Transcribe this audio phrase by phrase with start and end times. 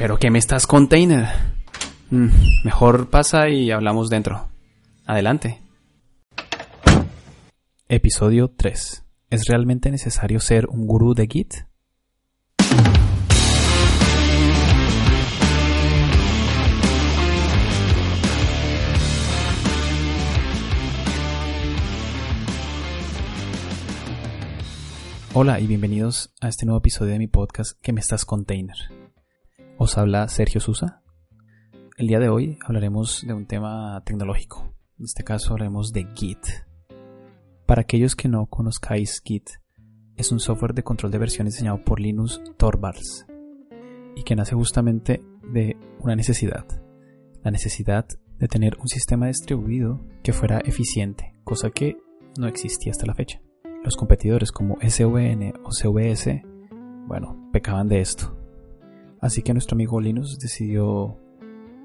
[0.00, 1.26] ¿Pero qué me estás container?
[2.08, 2.30] Mm,
[2.64, 4.48] mejor pasa y hablamos dentro.
[5.04, 5.60] Adelante.
[7.86, 9.04] Episodio 3.
[9.28, 11.54] ¿Es realmente necesario ser un gurú de Git?
[25.34, 28.99] Hola y bienvenidos a este nuevo episodio de mi podcast ¿Qué me estás container?
[29.82, 31.00] Os habla Sergio Susa.
[31.96, 34.74] El día de hoy hablaremos de un tema tecnológico.
[34.98, 36.46] En este caso hablaremos de Git.
[37.64, 39.48] Para aquellos que no conozcáis Git,
[40.18, 43.24] es un software de control de versiones diseñado por Linus Torvalds
[44.16, 46.66] y que nace justamente de una necesidad.
[47.42, 48.06] La necesidad
[48.36, 51.96] de tener un sistema distribuido que fuera eficiente, cosa que
[52.38, 53.40] no existía hasta la fecha.
[53.82, 56.42] Los competidores como SVN o CVS,
[57.06, 58.39] bueno, pecaban de esto.
[59.20, 61.18] Así que nuestro amigo Linus decidió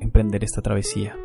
[0.00, 1.16] emprender esta travesía.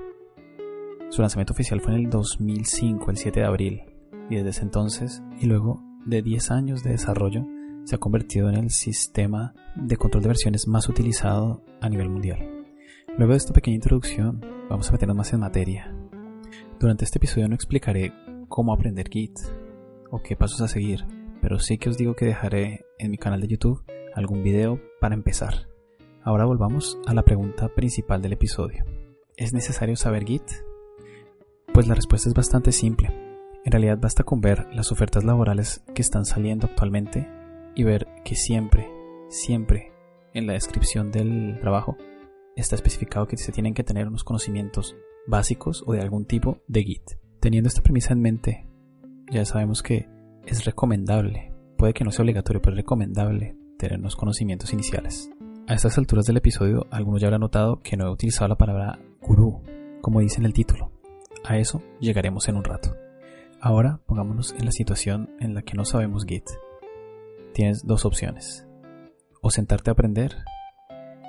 [1.10, 3.82] Su lanzamiento oficial fue en el 2005, el 7 de abril,
[4.30, 7.46] y desde ese entonces, y luego de 10 años de desarrollo,
[7.86, 12.66] se ha convertido en el sistema de control de versiones más utilizado a nivel mundial.
[13.18, 15.96] Luego de esta pequeña introducción, vamos a meternos más en materia.
[16.80, 18.12] Durante este episodio no explicaré
[18.48, 19.40] cómo aprender Git
[20.12, 21.06] o qué pasos a seguir,
[21.42, 23.84] pero sí que os digo que dejaré en mi canal de YouTube
[24.16, 25.75] algún video para empezar.
[26.26, 28.84] Ahora volvamos a la pregunta principal del episodio.
[29.38, 30.42] ¿Es necesario saber Git?
[31.72, 33.10] Pues la respuesta es bastante simple.
[33.64, 37.30] En realidad basta con ver las ofertas laborales que están saliendo actualmente
[37.76, 38.90] y ver que siempre,
[39.30, 39.92] siempre
[40.34, 41.96] en la descripción del trabajo
[42.56, 44.96] está especificado que se tienen que tener unos conocimientos
[45.28, 47.04] básicos o de algún tipo de Git.
[47.40, 48.68] Teniendo esta premisa en mente,
[49.32, 50.10] ya sabemos que
[50.48, 55.30] es recomendable, puede que no sea obligatorio, pero es recomendable tener unos conocimientos iniciales.
[55.68, 59.00] A estas alturas del episodio, algunos ya habrán notado que no he utilizado la palabra
[59.20, 59.64] gurú,
[60.00, 60.92] como dice en el título.
[61.44, 62.96] A eso llegaremos en un rato.
[63.60, 66.48] Ahora pongámonos en la situación en la que no sabemos Git.
[67.56, 68.68] Tienes dos opciones.
[69.42, 70.36] O sentarte a aprender,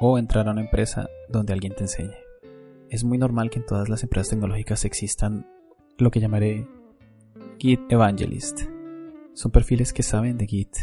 [0.03, 2.17] o entrar a una empresa donde alguien te enseñe.
[2.91, 5.47] Es muy normal que en todas las empresas tecnológicas existan
[5.97, 6.69] lo que llamaré
[7.59, 8.61] Git Evangelist.
[9.33, 10.77] Son perfiles que saben de Git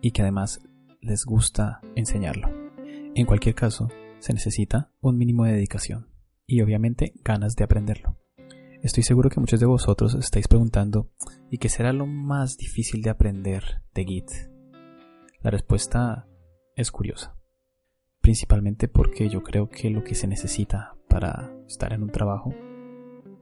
[0.00, 0.60] y que además
[1.00, 2.59] les gusta enseñarlo.
[3.14, 3.88] En cualquier caso,
[4.20, 6.08] se necesita un mínimo de dedicación
[6.46, 8.16] y obviamente ganas de aprenderlo.
[8.82, 11.10] Estoy seguro que muchos de vosotros estáis preguntando
[11.50, 14.30] ¿y qué será lo más difícil de aprender de Git?
[15.42, 16.28] La respuesta
[16.76, 17.36] es curiosa,
[18.20, 22.54] principalmente porque yo creo que lo que se necesita para estar en un trabajo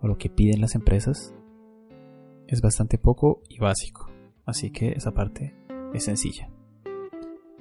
[0.00, 1.34] o lo que piden las empresas
[2.46, 4.10] es bastante poco y básico,
[4.46, 5.54] así que esa parte
[5.92, 6.50] es sencilla.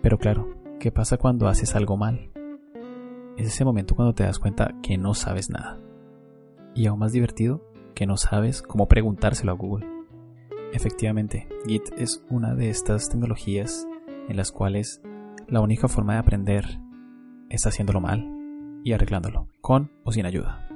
[0.01, 2.29] Pero claro, ¿Qué pasa cuando haces algo mal?
[3.35, 5.79] Es ese momento cuando te das cuenta que no sabes nada.
[6.75, 7.63] Y aún más divertido,
[7.95, 9.87] que no sabes cómo preguntárselo a Google.
[10.73, 13.87] Efectivamente, Git es una de estas tecnologías
[14.29, 15.01] en las cuales
[15.47, 16.79] la única forma de aprender
[17.49, 18.29] es haciéndolo mal
[18.83, 20.69] y arreglándolo, con o sin ayuda.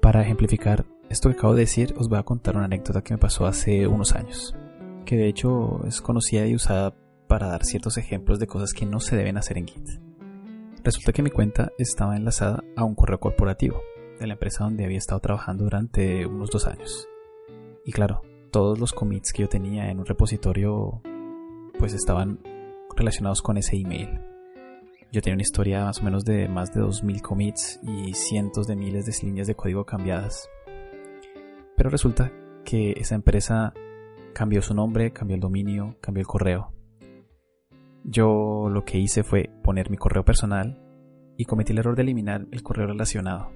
[0.00, 3.18] Para ejemplificar esto que acabo de decir, os voy a contar una anécdota que me
[3.18, 4.56] pasó hace unos años,
[5.04, 6.96] que de hecho es conocida y usada
[7.32, 9.88] para dar ciertos ejemplos de cosas que no se deben hacer en Git.
[10.84, 13.80] Resulta que mi cuenta estaba enlazada a un correo corporativo
[14.20, 17.08] de la empresa donde había estado trabajando durante unos dos años.
[17.86, 18.20] Y claro,
[18.50, 21.00] todos los commits que yo tenía en un repositorio
[21.78, 22.38] pues estaban
[22.94, 24.20] relacionados con ese email.
[25.10, 28.76] Yo tenía una historia más o menos de más de 2000 commits y cientos de
[28.76, 30.50] miles de líneas de código cambiadas.
[31.78, 32.30] Pero resulta
[32.66, 33.72] que esa empresa
[34.34, 36.74] cambió su nombre, cambió el dominio, cambió el correo
[38.04, 40.78] yo lo que hice fue poner mi correo personal
[41.36, 43.50] y cometí el error de eliminar el correo relacionado.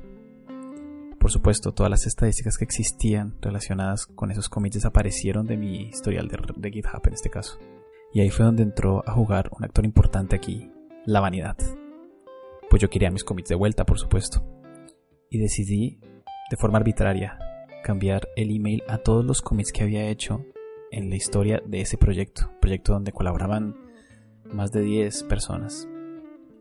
[1.19, 6.29] Por supuesto, todas las estadísticas que existían relacionadas con esos commits desaparecieron de mi historial
[6.29, 7.59] de, GitHub en este caso.
[8.13, 10.71] Y ahí fue donde entró a jugar un actor importante aquí,
[11.05, 11.57] la vanidad.
[12.71, 14.45] Pues yo quería mis commits de vuelta, por supuesto.
[15.29, 15.99] Y decidí,
[16.51, 17.39] de forma arbitraria,
[17.83, 20.45] cambiar el email a todos los commits que había hecho
[20.93, 22.51] en la historia de ese proyecto.
[22.61, 23.75] Proyecto donde colaboraban
[24.53, 25.89] más de 10 personas,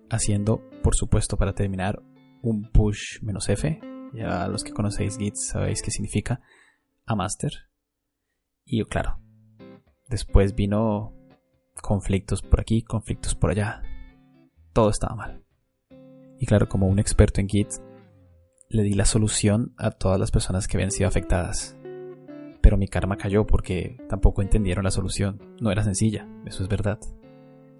[0.10, 2.02] haciendo, por supuesto, para terminar,
[2.42, 3.80] un push menos F.
[4.14, 6.42] Ya los que conocéis Git sabéis qué significa
[7.06, 7.52] a master.
[8.64, 9.20] Y claro,
[10.08, 11.14] después vino
[11.82, 13.82] conflictos por aquí, conflictos por allá.
[14.74, 15.44] Todo estaba mal.
[16.40, 17.70] Y claro, como un experto en Git,
[18.70, 21.78] le di la solución a todas las personas que habían sido afectadas.
[22.62, 25.40] Pero mi karma cayó porque tampoco entendieron la solución.
[25.62, 27.00] No era sencilla, eso es verdad.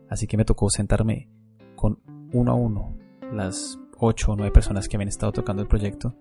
[0.10, 1.30] Así que me tocó sentarme
[1.76, 2.00] con
[2.34, 2.98] uno a uno
[3.32, 6.16] las 8 o 9 personas que habían estado tocando el proyecto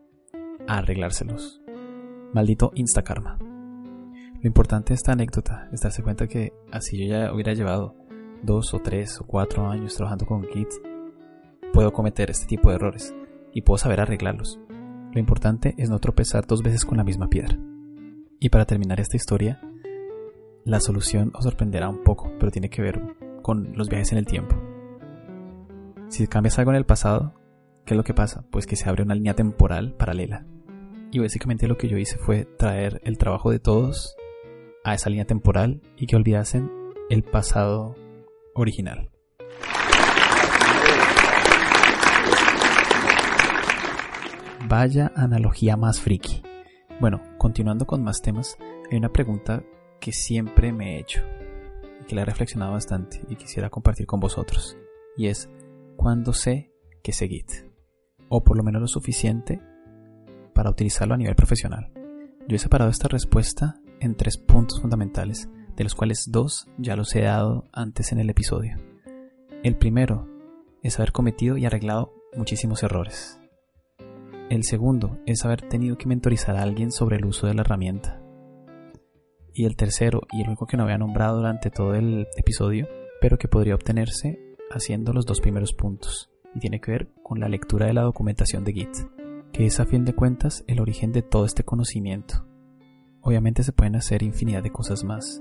[0.66, 1.60] a arreglárselos.
[2.32, 3.38] Maldito Instakarma.
[3.38, 7.94] Lo importante de esta anécdota es darse cuenta que así yo ya hubiera llevado
[8.42, 10.68] dos o tres o cuatro años trabajando con Git,
[11.72, 13.14] puedo cometer este tipo de errores
[13.52, 14.60] y puedo saber arreglarlos.
[15.12, 17.58] Lo importante es no tropezar dos veces con la misma piedra.
[18.40, 19.60] Y para terminar esta historia,
[20.64, 23.00] la solución os sorprenderá un poco, pero tiene que ver
[23.44, 24.56] con los viajes en el tiempo.
[26.08, 27.34] Si cambias algo en el pasado,
[27.84, 28.46] ¿qué es lo que pasa?
[28.50, 30.46] Pues que se abre una línea temporal paralela.
[31.12, 34.16] Y básicamente lo que yo hice fue traer el trabajo de todos
[34.82, 36.70] a esa línea temporal y que olvidasen
[37.10, 37.94] el pasado
[38.54, 39.10] original.
[44.66, 46.42] Vaya analogía más friki.
[46.98, 48.56] Bueno, continuando con más temas,
[48.90, 49.62] hay una pregunta
[50.00, 51.22] que siempre me he hecho
[52.04, 54.76] que la he reflexionado bastante y quisiera compartir con vosotros.
[55.16, 55.48] Y es,
[55.96, 56.72] ¿cuándo sé
[57.02, 57.50] que sé Git?
[58.28, 59.60] O por lo menos lo suficiente
[60.54, 61.92] para utilizarlo a nivel profesional.
[62.48, 67.14] Yo he separado esta respuesta en tres puntos fundamentales, de los cuales dos ya los
[67.14, 68.76] he dado antes en el episodio.
[69.62, 70.28] El primero
[70.82, 73.40] es haber cometido y arreglado muchísimos errores.
[74.50, 78.20] El segundo es haber tenido que mentorizar a alguien sobre el uso de la herramienta.
[79.56, 82.88] Y el tercero, y el único que no había nombrado durante todo el episodio,
[83.20, 87.48] pero que podría obtenerse haciendo los dos primeros puntos, y tiene que ver con la
[87.48, 88.96] lectura de la documentación de Git,
[89.52, 92.44] que es a fin de cuentas el origen de todo este conocimiento.
[93.20, 95.40] Obviamente se pueden hacer infinidad de cosas más,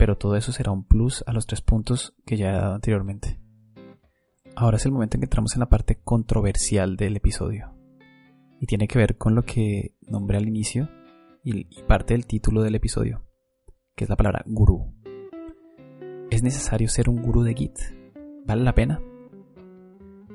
[0.00, 3.38] pero todo eso será un plus a los tres puntos que ya he dado anteriormente.
[4.56, 7.72] Ahora es el momento en que entramos en la parte controversial del episodio,
[8.60, 10.88] y tiene que ver con lo que nombré al inicio
[11.46, 13.22] y parte del título del episodio,
[13.94, 14.92] que es la palabra gurú.
[16.28, 17.78] ¿Es necesario ser un gurú de Git?
[18.44, 19.00] ¿Vale la pena?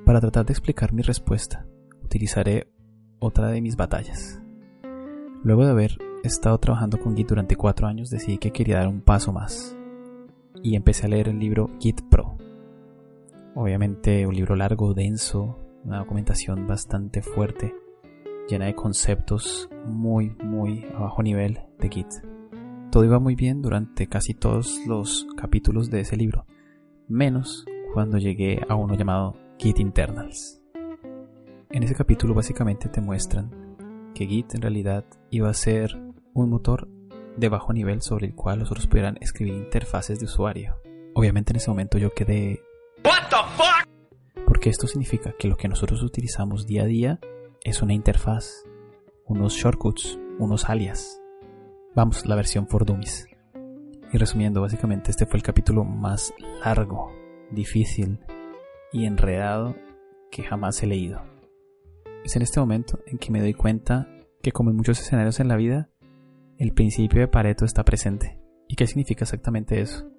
[0.05, 1.67] Para tratar de explicar mi respuesta,
[2.01, 2.71] utilizaré
[3.19, 4.41] otra de mis batallas.
[5.43, 9.01] Luego de haber estado trabajando con Git durante cuatro años, decidí que quería dar un
[9.01, 9.75] paso más.
[10.63, 12.37] Y empecé a leer el libro Git Pro.
[13.53, 17.75] Obviamente un libro largo, denso, una documentación bastante fuerte,
[18.47, 22.07] llena de conceptos muy, muy a bajo nivel de Git.
[22.91, 26.45] Todo iba muy bien durante casi todos los capítulos de ese libro,
[27.07, 30.61] menos cuando llegué a uno llamado Git Internals.
[31.69, 33.77] En ese capítulo básicamente te muestran
[34.13, 35.97] que Git en realidad iba a ser
[36.33, 36.87] un motor
[37.37, 40.75] de bajo nivel sobre el cual nosotros pudieran escribir interfaces de usuario.
[41.13, 42.61] Obviamente en ese momento yo quedé...
[43.05, 44.45] What the fuck?
[44.45, 47.19] Porque esto significa que lo que nosotros utilizamos día a día
[47.63, 48.65] es una interfaz,
[49.25, 51.21] unos shortcuts, unos alias.
[51.95, 53.27] Vamos, la versión for dummies.
[54.13, 56.33] Y resumiendo, básicamente este fue el capítulo más
[56.63, 57.11] largo,
[57.51, 58.19] difícil
[58.91, 59.75] y enredado
[60.31, 61.21] que jamás he leído.
[62.23, 64.07] Es en este momento en que me doy cuenta
[64.41, 65.89] que como en muchos escenarios en la vida,
[66.57, 68.39] el principio de Pareto está presente.
[68.67, 70.09] ¿Y qué significa exactamente eso?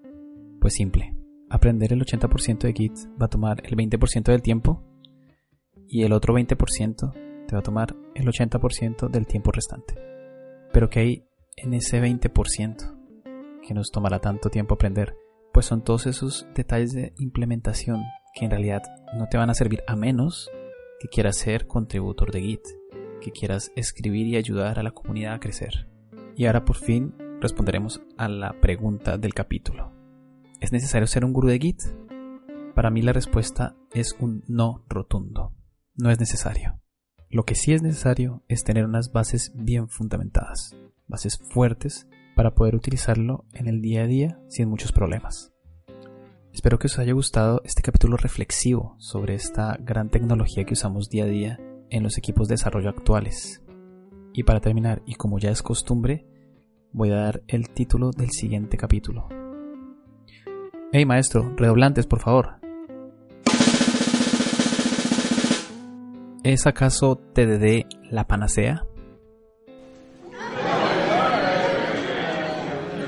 [0.60, 1.16] Pues simple.
[1.48, 4.82] Aprender el 80% de Git va a tomar el 20% del tiempo
[5.86, 9.94] y el otro 20% te va a tomar el 80% del tiempo restante.
[10.72, 15.16] Pero ¿qué hay en ese 20% que nos tomará tanto tiempo aprender?
[15.52, 18.02] Pues son todos esos detalles de implementación
[18.34, 18.82] que en realidad
[19.16, 20.50] no te van a servir a menos
[20.98, 22.62] que quieras ser contributor de Git,
[23.20, 25.88] que quieras escribir y ayudar a la comunidad a crecer.
[26.36, 29.92] Y ahora por fin responderemos a la pregunta del capítulo.
[30.60, 31.82] ¿Es necesario ser un gurú de Git?
[32.74, 35.54] Para mí la respuesta es un no rotundo.
[35.94, 36.81] No es necesario.
[37.32, 40.76] Lo que sí es necesario es tener unas bases bien fundamentadas,
[41.08, 45.50] bases fuertes para poder utilizarlo en el día a día sin muchos problemas.
[46.52, 51.24] Espero que os haya gustado este capítulo reflexivo sobre esta gran tecnología que usamos día
[51.24, 51.58] a día
[51.88, 53.62] en los equipos de desarrollo actuales.
[54.34, 56.26] Y para terminar, y como ya es costumbre,
[56.92, 59.30] voy a dar el título del siguiente capítulo.
[60.92, 62.60] Hey maestro, redoblantes por favor.
[66.44, 68.84] ¿Es acaso TDD la panacea?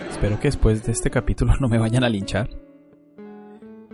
[0.09, 2.49] Espero que después de este capítulo no me vayan a linchar.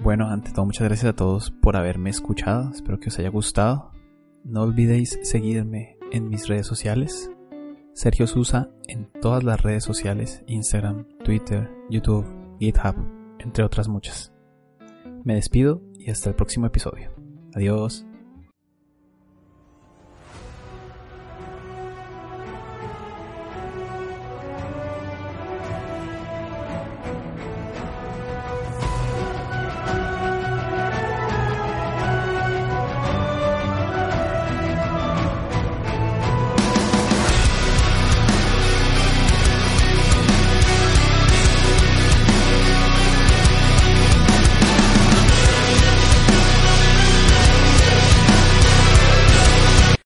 [0.03, 3.93] Bueno, ante todo muchas gracias a todos por haberme escuchado, espero que os haya gustado.
[4.45, 7.31] No olvidéis seguirme en mis redes sociales.
[7.95, 12.27] Sergio Susa en todas las redes sociales, Instagram, Twitter, YouTube,
[12.59, 12.95] GitHub,
[13.39, 14.35] entre otras muchas.
[15.25, 17.11] Me despido y hasta el próximo episodio.
[17.55, 18.07] Adiós.